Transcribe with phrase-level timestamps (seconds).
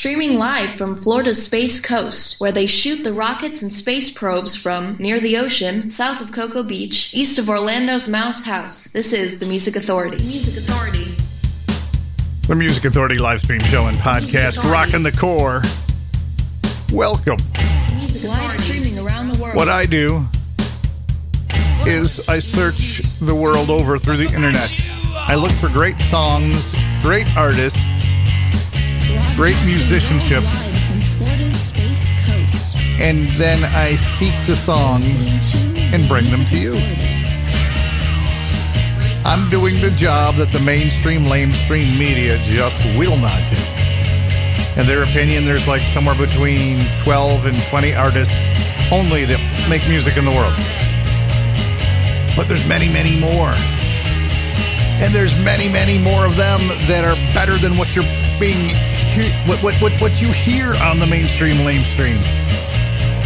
[0.00, 4.96] streaming live from Florida's Space Coast, where they shoot the rockets and space probes from
[4.98, 8.84] near the ocean, south of Cocoa Beach, east of Orlando's Mouse House.
[8.84, 10.16] This is the Music Authority.
[10.24, 11.04] Music Authority.
[12.48, 15.60] The Music Authority live stream show and podcast, rocking the KOR.
[16.96, 17.36] Welcome.
[17.94, 19.54] Music live streaming around the world.
[19.54, 20.24] What I do
[21.86, 24.72] is I search the world over through the internet.
[25.14, 27.78] I look for great songs, great artists
[29.36, 30.44] great musicianship.
[33.00, 35.14] And then I seek the songs
[35.92, 36.74] and bring them to you.
[39.24, 43.80] I'm doing the job that the mainstream, lamestream media just will not do.
[44.80, 48.34] In their opinion, there's like somewhere between 12 and 20 artists
[48.90, 49.38] only that
[49.68, 50.54] make music in the world.
[52.36, 53.52] But there's many, many more.
[55.02, 58.74] And there's many, many more of them that are better than what you're being
[59.46, 62.18] what, what, what, what you hear on the mainstream lamestream.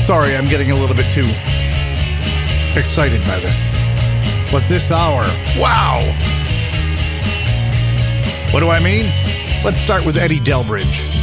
[0.00, 1.26] Sorry, I'm getting a little bit too
[2.78, 3.56] excited by this.
[4.50, 5.22] But this hour,
[5.58, 6.00] wow!
[8.52, 9.06] What do I mean?
[9.64, 11.13] Let's start with Eddie Delbridge.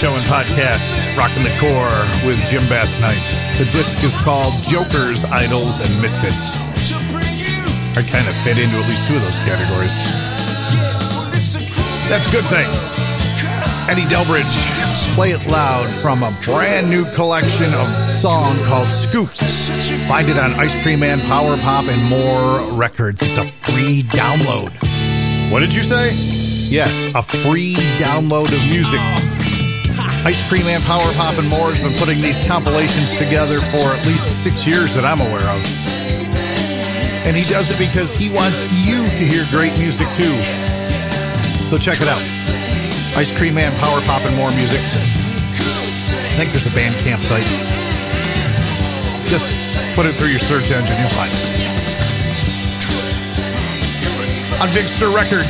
[0.00, 0.80] show and podcast,
[1.14, 1.92] Rockin' the KOR
[2.24, 3.20] with Jim Bass Knight.
[3.60, 6.56] The disc is called Jokers, Idols, and Misfits.
[7.98, 9.92] I kind of fit into at least two of those categories.
[12.08, 12.64] That's a good thing.
[13.92, 14.48] Eddie Delbridge,
[15.14, 19.68] Play It Loud from a brand new collection of song called Scoops.
[20.08, 23.20] Find it on Ice Cream Man, Power Pop, and more records.
[23.20, 24.72] It's a free download.
[25.52, 26.08] What did you say?
[26.74, 29.29] Yes, a free download of music.
[30.20, 34.04] Ice Cream Man, Power Pop, and more has been putting these compilations together for at
[34.04, 35.60] least six years that I'm aware of.
[37.24, 40.36] And he does it because he wants you to hear great music too.
[41.72, 42.20] So check it out.
[43.16, 44.84] Ice Cream Man, Power Pop, and more music.
[44.84, 47.48] I think there's a Bandcamp site.
[49.24, 49.48] Just
[49.96, 51.48] put it through your search engine, you'll find it.
[54.60, 55.48] On Big Stir Records,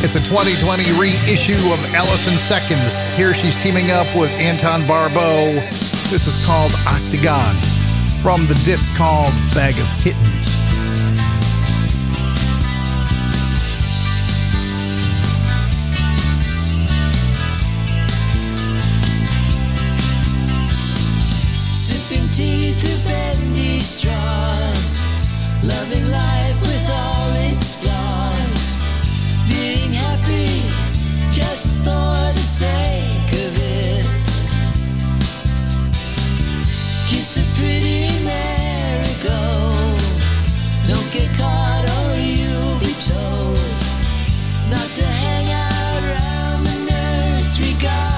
[0.00, 3.16] it's a 2020 reissue of Allyson Seconds.
[3.16, 5.54] Here she's teaming up with Anton Barbeau.
[6.10, 7.56] This is called Octagon
[8.22, 10.46] from the disc called Bag of Kittens.
[21.50, 24.37] Sipping tea through bendy straws,
[32.58, 34.06] sake of it.
[37.08, 38.08] Kiss a pretty
[40.88, 43.58] don't get caught or you'll be told
[44.70, 48.17] not to hang out around the nursery garden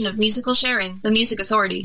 [0.00, 1.84] Evolution of musical sharing, the Music Authority.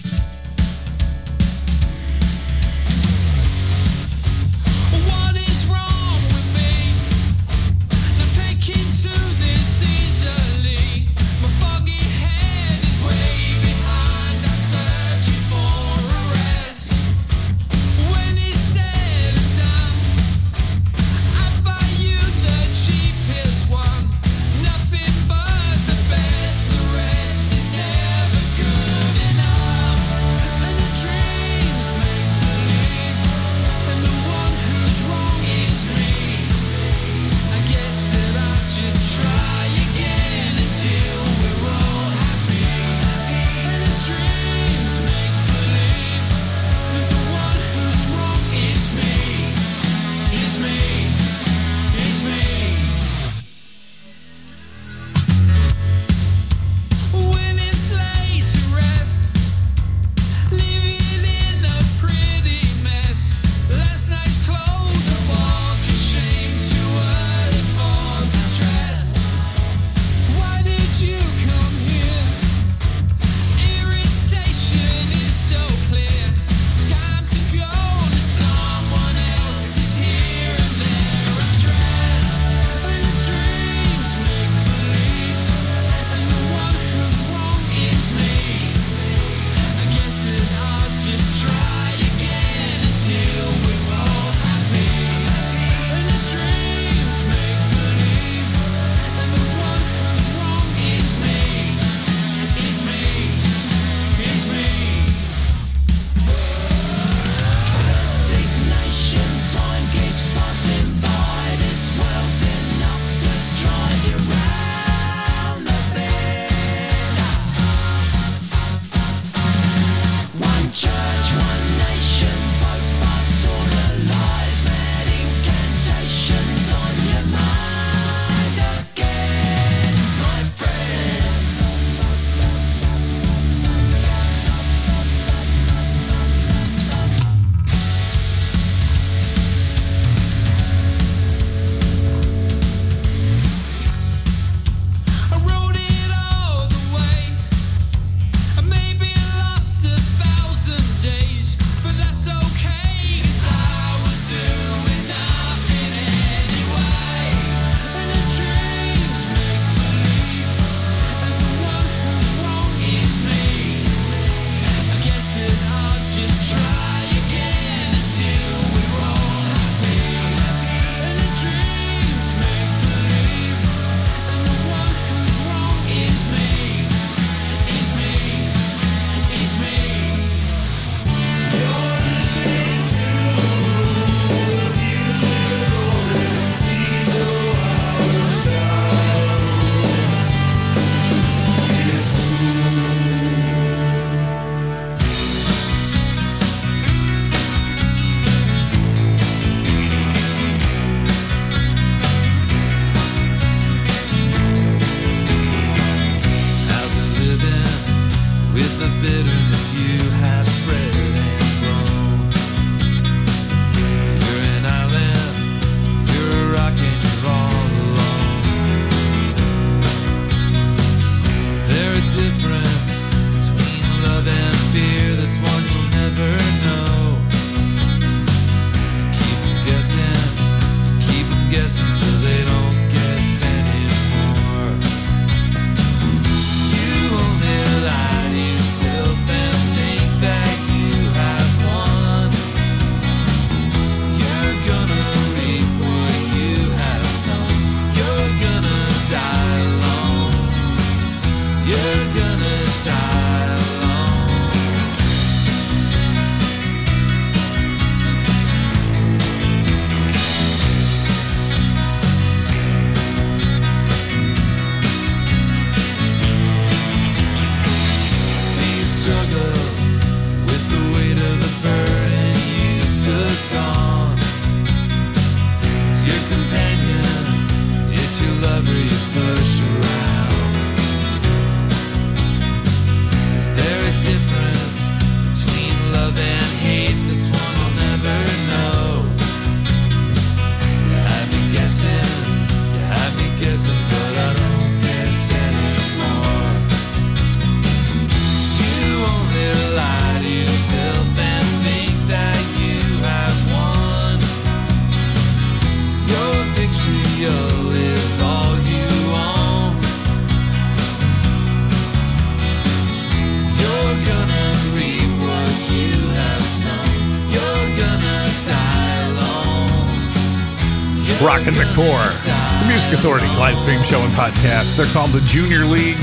[321.45, 324.75] Rockin' McCore, the Music Authority live stream show and podcast.
[324.75, 326.01] They're called the Junior League.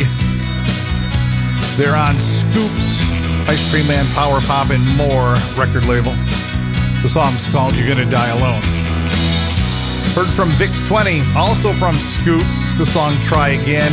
[1.76, 3.02] They're on Scoops,
[3.50, 6.14] Ice Cream Man, Power Pop, and more record label.
[7.02, 8.62] The song's called You're Gonna Die Alone.
[10.14, 13.90] Heard from VIX20, also from Scoops, the song Try Again.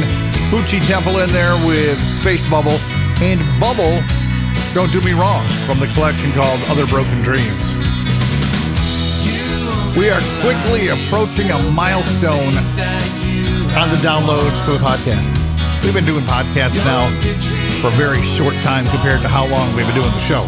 [0.51, 2.77] Hoochie Temple in there with Space Bubble.
[3.25, 4.03] And Bubble,
[4.75, 7.78] Don't Do Me Wrong, from the collection called Other Broken Dreams.
[9.97, 12.55] We are quickly approaching a milestone
[13.75, 15.25] on the downloads for the podcast.
[15.83, 17.09] We've been doing podcasts now
[17.81, 20.47] for a very short time compared to how long we've been doing the show.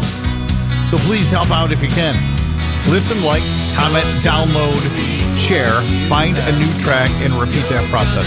[0.88, 2.14] So please help out if you can.
[2.88, 3.42] Listen, like,
[3.74, 4.80] comment, download,
[5.36, 8.26] share, find a new track, and repeat that process.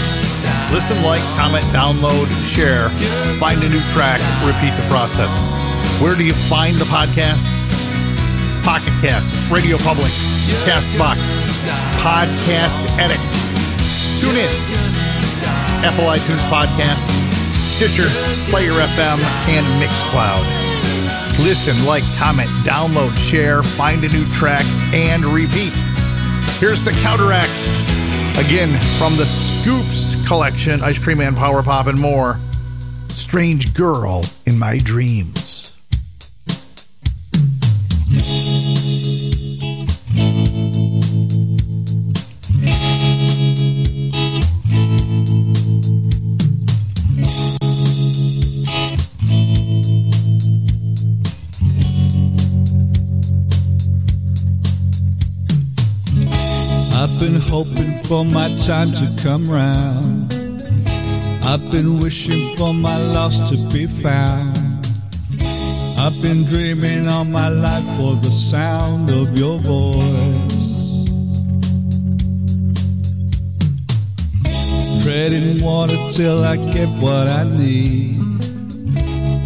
[0.72, 2.90] Listen, like, comment, download, share,
[3.38, 5.30] find a new track, repeat the process.
[6.00, 7.55] Where do you find the podcast?
[8.66, 10.10] Pocket Cast, Radio Public,
[10.66, 11.22] Castbox,
[12.02, 13.22] Podcast Addict.
[14.18, 14.50] Tune in.
[15.86, 16.98] Apple iTunes Podcast,
[17.76, 18.08] Stitcher,
[18.50, 20.42] Player FM, and Mixcloud.
[21.46, 25.72] Listen, like, comment, download, share, find a new track, and repeat.
[26.58, 27.68] Here's the counteracts.
[28.36, 32.40] Again, from the Scoops collection, Ice Cream and Power Pop, and more.
[33.10, 35.45] Strange Girl in My Dreams.
[57.56, 60.30] Hoping for my time to come round.
[61.42, 64.58] I've been wishing for my lost to be found.
[65.98, 70.56] I've been dreaming all my life for the sound of your voice.
[75.02, 78.18] Treading water till I get what I need.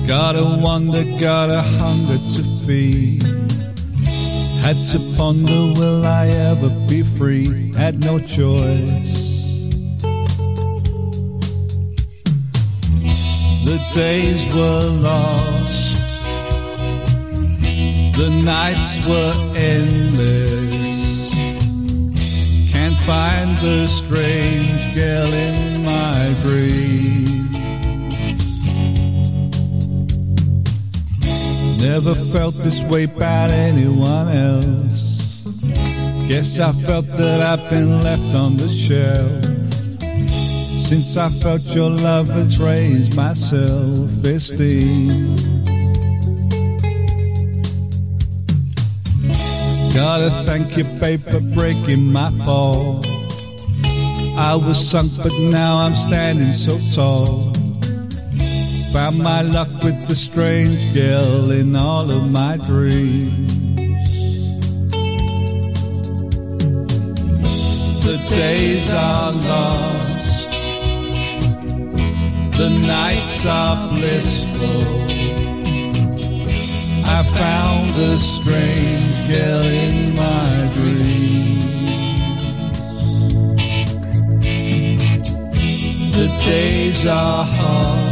[0.08, 3.39] Got a wonder, got a hunger to feed.
[4.62, 7.72] Had to ponder, will I ever be free?
[7.72, 9.20] Had no choice.
[13.64, 16.00] The days were lost,
[18.18, 20.70] the nights were endless.
[22.72, 27.59] Can't find the strange girl in my dreams.
[31.80, 35.40] Never felt this way about anyone else.
[36.28, 39.44] Guess I felt that I've been left on the shelf.
[40.28, 45.36] Since I felt your love, raised my self-esteem.
[49.94, 53.02] Gotta thank you, babe, for breaking my fall.
[54.36, 57.49] I was sunk, but now I'm standing so tall.
[58.92, 63.52] Found my luck with the strange girl in all of my dreams.
[68.04, 70.50] The days are lost,
[72.58, 74.82] the nights are blissful.
[77.06, 81.90] I found the strange girl in my dreams.
[86.16, 88.09] The days are hot,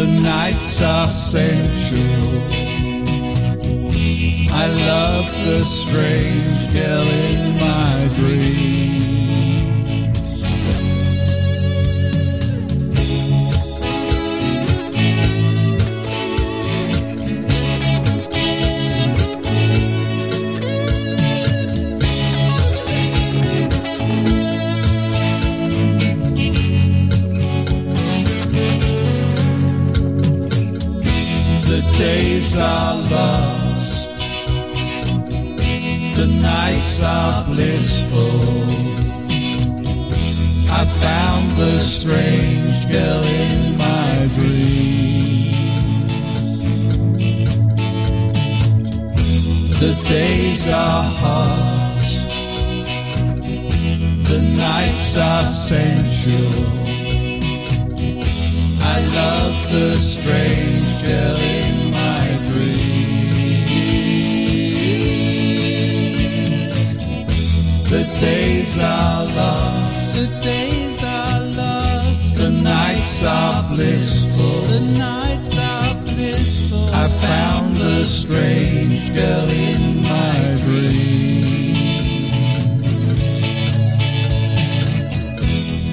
[0.00, 2.00] the nights are sensual.
[4.50, 8.89] I love the strange girl in my dreams.
[32.00, 34.08] Days are lost,
[36.18, 38.40] the nights are blissful.
[40.80, 45.58] I found the strange girl in my dreams.
[49.84, 52.02] The days are hot,
[54.30, 56.80] the nights are sensual.
[58.94, 61.69] I love the strange girl
[67.90, 69.82] The days are long,
[70.14, 72.36] The days are lost.
[72.36, 74.60] The nights are blissful.
[74.74, 76.86] The nights are blissful.
[76.94, 81.74] I found the strange girl in my dream.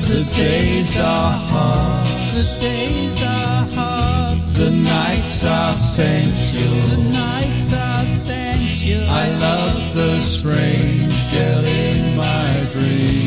[0.06, 2.06] The days are hard.
[2.36, 4.38] The days are hard.
[4.54, 6.80] The nights are sensual.
[6.96, 8.67] The nights are sensual.
[8.80, 13.18] I love the strange girl in my dream.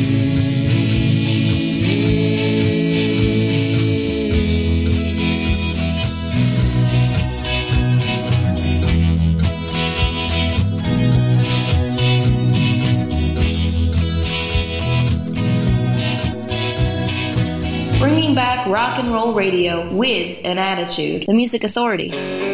[17.99, 21.25] Bringing back rock and roll radio with an attitude.
[21.27, 22.50] The Music Authority.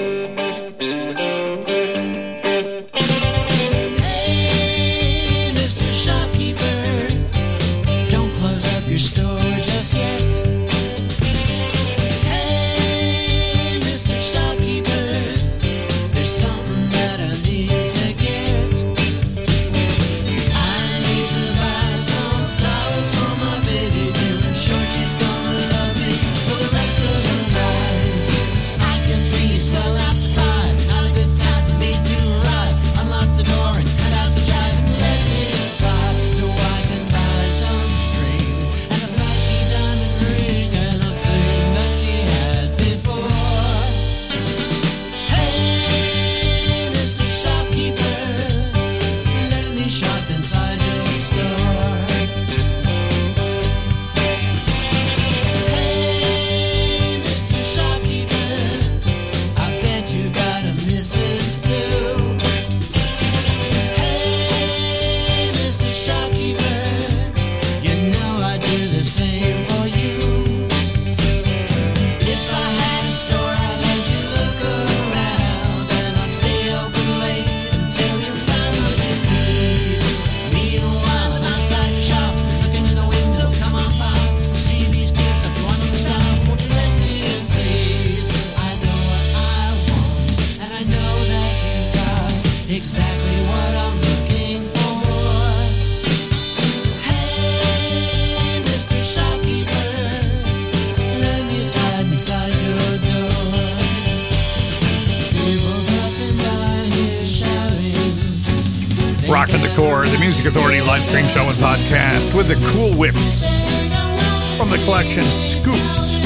[115.17, 116.21] From Scoops.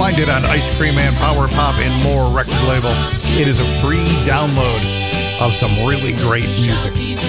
[0.00, 2.88] Find it on Ice Cream and Power Pop and More record label.
[3.36, 4.80] It is a free download
[5.44, 7.20] of some really great music.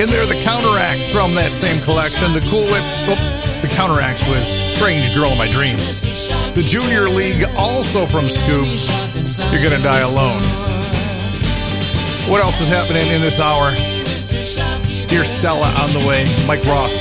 [0.00, 3.20] In there, the counteracts from that same collection, the Cool Whips, oh,
[3.60, 6.00] the counteracts with Strange Girl My Dreams.
[6.56, 8.88] The Junior League, also from Scoops,
[9.52, 10.40] You're Gonna Die Alone.
[12.32, 13.68] What else is happening in this hour?
[15.12, 16.96] Dear Stella on the way, Mike Ross,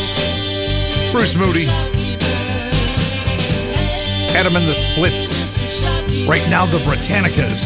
[1.14, 1.66] Bruce Moody,
[4.36, 6.28] Adam and the Splits.
[6.28, 7.62] Right now, the Britanicas.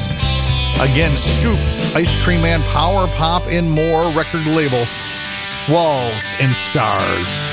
[0.82, 1.60] Again, Scoop,
[1.95, 4.86] Ice Cream Man, Power Pop, and more record label.
[5.69, 7.53] Walls and Stars.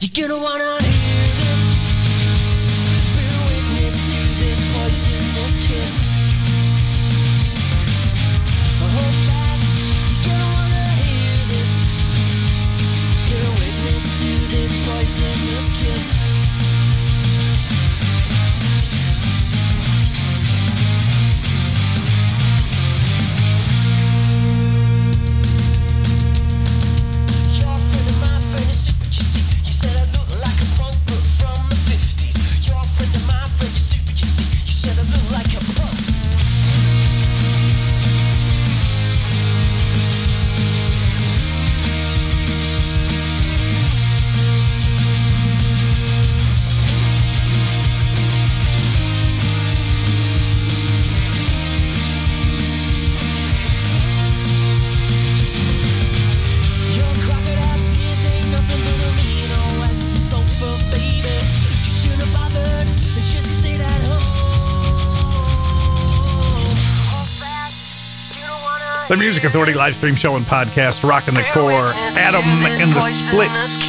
[0.00, 1.64] You're gonna wanna hear this.
[3.14, 5.94] Bear witness to this poisonous kiss.
[8.80, 11.72] Hold fast, you're gonna wanna hear this.
[13.28, 16.25] Bear witness to this poisonous kiss.
[69.08, 73.88] The Music Authority live stream show and podcast, Rockin' the KOR, Adam and the Splits.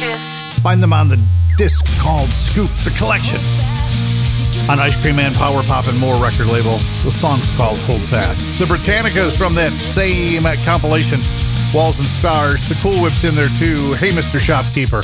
[0.60, 1.20] Find them on the
[1.56, 3.40] disc called Scoops, the collection.
[4.70, 6.78] On Ice Cream Man, Power Pop, and More record label.
[7.02, 8.60] The song's called Hold Fast.
[8.60, 11.18] The Britanicas from that same compilation,
[11.74, 12.68] Walls and Stars.
[12.68, 13.94] The Cool Whip's in there too.
[13.94, 14.38] Hey, Mr.
[14.38, 15.02] Shopkeeper.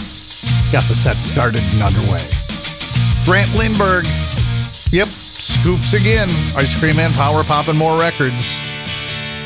[0.70, 2.22] Got the set started and underway.
[3.24, 4.06] Grant Lindbergh.
[4.92, 6.28] Yep, Scoops again.
[6.54, 8.62] Ice Cream Man, Power Pop, and More records.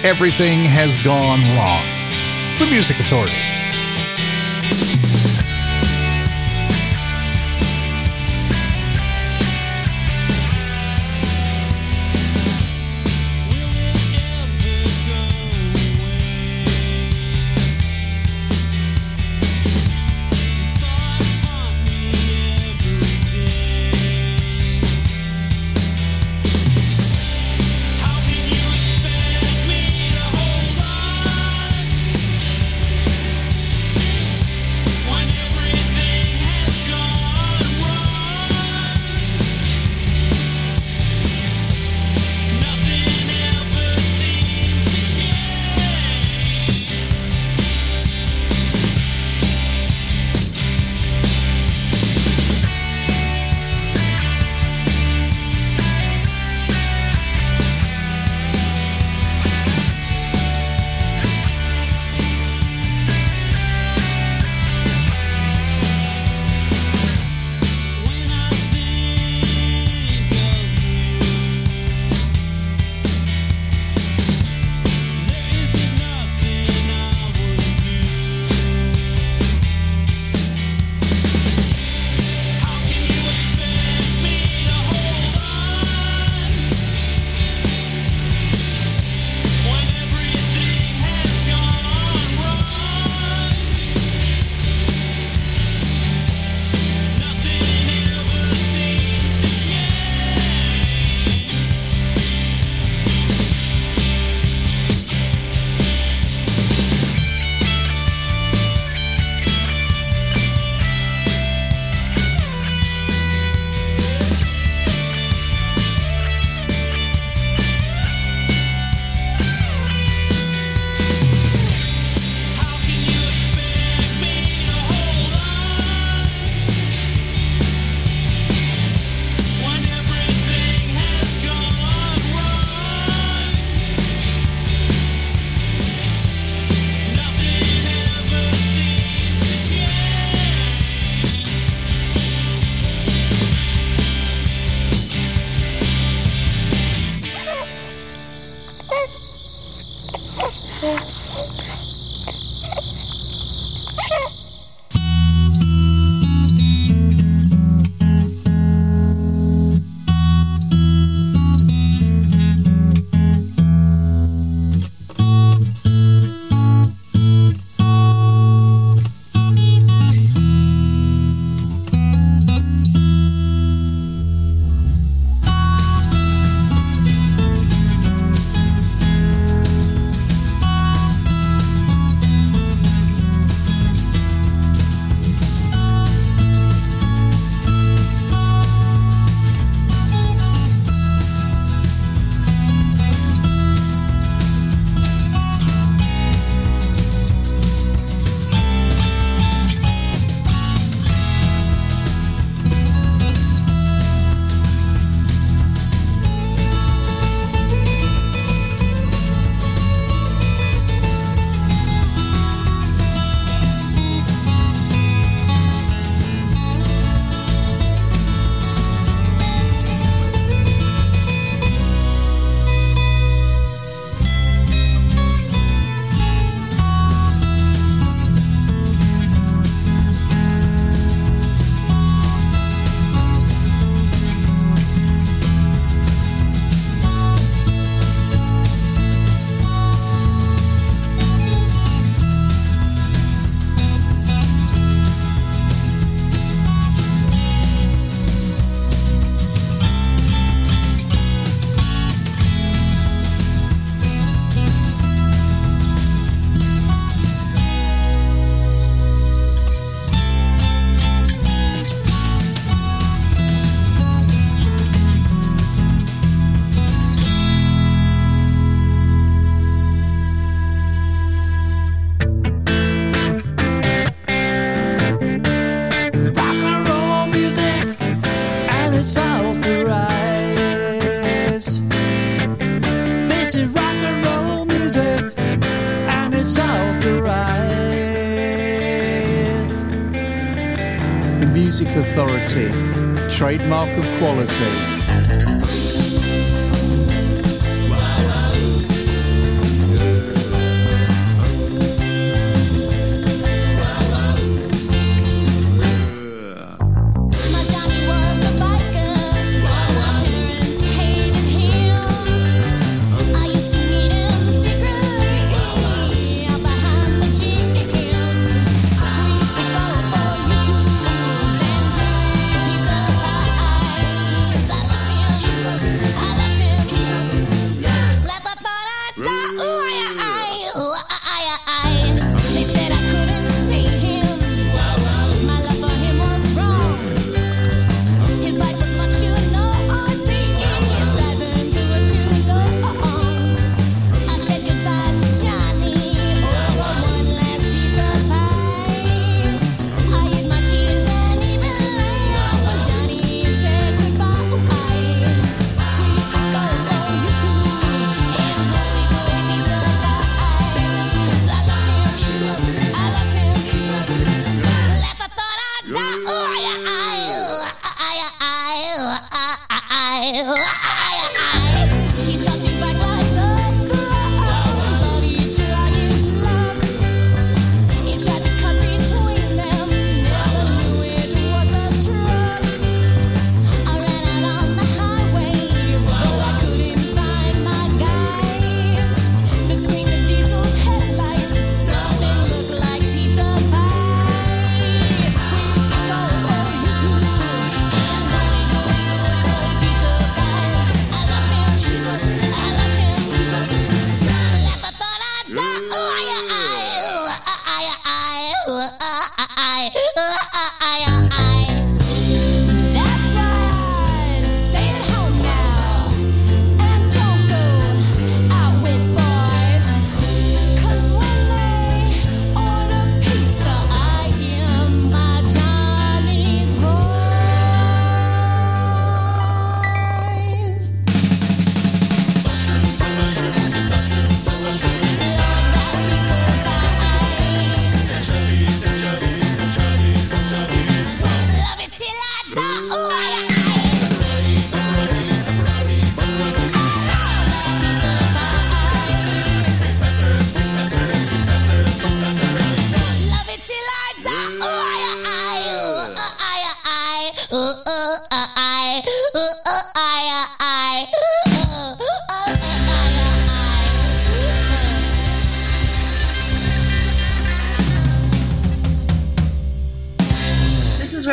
[0.04, 1.84] Everything has gone wrong.
[2.60, 3.57] The Music Authority.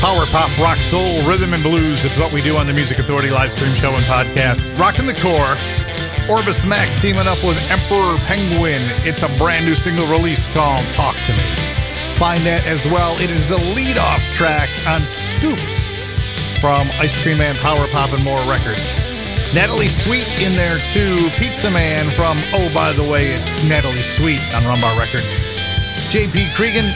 [0.00, 3.28] Power pop, rock, soul, rhythm, and blues is what we do on the Music Authority
[3.28, 4.56] live stream show and podcast.
[4.80, 5.58] Rocking the KOR.
[6.24, 8.80] Orbis Max teaming up with Emperor Penguin.
[9.04, 11.44] It's a brand new single release called Talk to Me.
[12.16, 13.12] Find that as well.
[13.20, 15.68] It is the lead off track on Scoops
[16.64, 18.80] from Ice Cream Man Power Pop and More Records.
[19.52, 21.28] Natalie Sweet in there too.
[21.36, 25.28] Pizza Man from Oh By the Way, it's Natalie Sweet on Rumbar Records.
[26.08, 26.88] JP Cregan,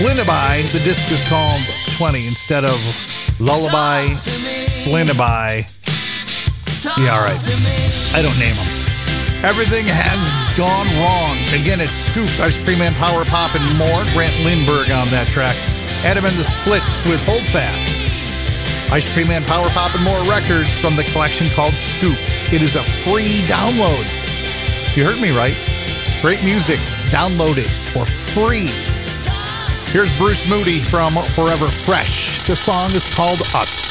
[0.00, 0.72] Lindaby.
[0.72, 1.60] The disc is called
[1.96, 2.80] 20 instead of
[3.38, 4.08] Lullaby,
[4.88, 5.68] Lindaby.
[6.96, 7.36] Yeah, all right.
[8.16, 8.70] I don't name them.
[9.44, 10.16] Everything has
[10.56, 11.36] gone wrong.
[11.52, 14.00] Again, it's Scoop, Ice Cream Man, Power Pop, and more.
[14.16, 15.56] Grant Lindbergh on that track.
[16.00, 18.92] Adam and the Splits with Hold Fast.
[18.92, 22.16] Ice Cream Man, Power Pop, and more records from the collection called Scoop.
[22.48, 24.08] It is a free download.
[24.96, 25.56] You heard me right.
[26.24, 26.80] Great music.
[27.12, 28.72] Download it for free.
[29.92, 32.46] Here's Bruce Moody from Forever Fresh.
[32.46, 33.90] The song is called Us.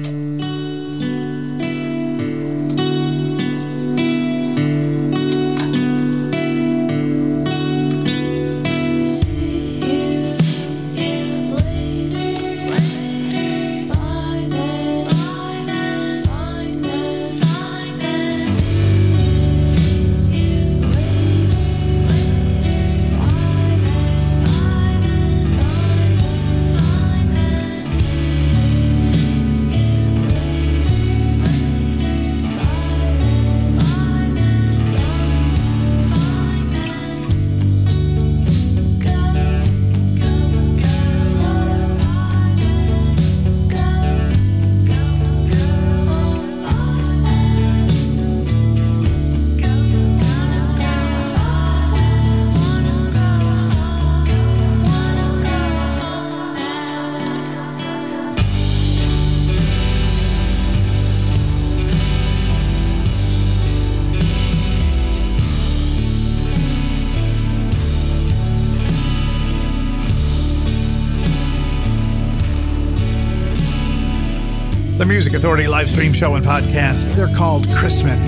[75.31, 77.15] Music Authority live stream show and podcast.
[77.15, 78.19] They're called Chrisman.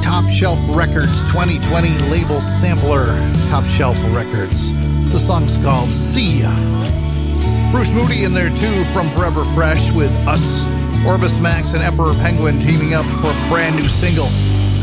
[0.00, 3.06] Top Shelf Records 2020 label sampler.
[3.48, 4.70] Top Shelf Records.
[5.10, 6.56] The song's called See Ya.
[7.72, 10.64] Bruce Moody in there too from Forever Fresh with Us.
[11.04, 14.30] Orbis Max and Emperor Penguin teaming up for a brand new single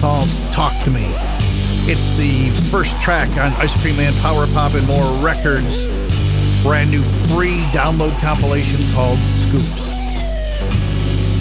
[0.02, 1.06] called Talk to Me.
[1.88, 5.82] It's the first track on Ice Cream Man Power Pop and More Records.
[6.62, 7.04] Brand new
[7.34, 9.83] free download compilation called Scoops.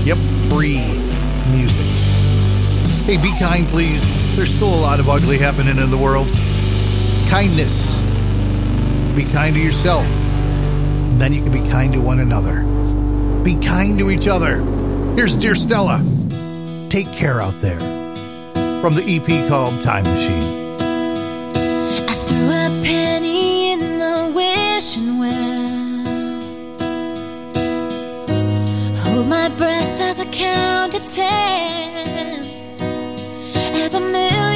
[0.04, 0.18] Yep,
[0.50, 0.82] free
[1.52, 1.86] music.
[3.06, 4.02] Hey, be kind, please.
[4.34, 6.26] There's still a lot of ugly happening in the world.
[7.28, 7.94] Kindness.
[9.14, 10.04] Be kind to yourself.
[11.18, 12.62] Then you can be kind to one another.
[13.44, 14.56] Be kind to each other.
[15.14, 16.04] Here's Dear Stella.
[16.90, 17.78] Take care out there.
[18.80, 20.61] From the EP called Time Machine.
[29.32, 32.04] My breath as I count to ten.
[33.82, 34.51] As a million